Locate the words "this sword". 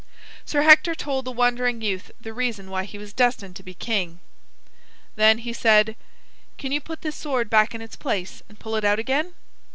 7.03-7.51